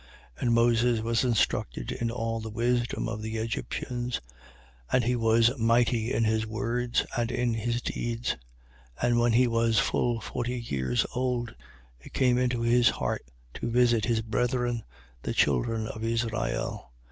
7:22. 0.37 0.41
And 0.41 0.53
Moses 0.55 0.99
was 1.01 1.23
instructed 1.23 1.91
in 1.91 2.09
all 2.09 2.39
the 2.39 2.49
wisdom 2.49 3.07
of 3.07 3.21
the 3.21 3.37
Egyptians: 3.37 4.19
and 4.91 5.03
he 5.03 5.15
was 5.15 5.55
mighty 5.59 6.11
in 6.11 6.23
his 6.23 6.43
words 6.47 7.05
and 7.15 7.29
in 7.31 7.53
his 7.53 7.83
deeds. 7.83 8.35
7:23. 8.99 9.03
And 9.07 9.19
when 9.19 9.33
he 9.33 9.45
was 9.47 9.77
full 9.77 10.19
forty 10.19 10.59
years 10.59 11.05
old, 11.13 11.53
it 11.99 12.13
came 12.13 12.39
into 12.39 12.61
his 12.63 12.89
heart 12.89 13.23
to 13.53 13.69
visit 13.69 14.05
his 14.05 14.21
brethren, 14.23 14.81
the 15.21 15.35
children 15.35 15.85
of 15.87 16.03
Israel. 16.03 16.91